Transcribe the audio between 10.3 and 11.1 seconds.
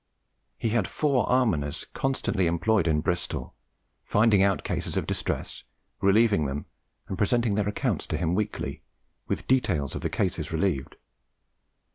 relieved.